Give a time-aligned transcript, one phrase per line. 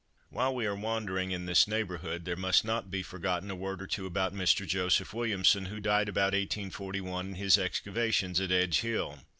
[0.31, 3.85] While we are wandering in this neighbourhood there must not be forgotten a word or
[3.85, 4.65] two about Mr.
[4.65, 9.19] Joseph Williamson (who died about 1841) and his excavations at Edge hill.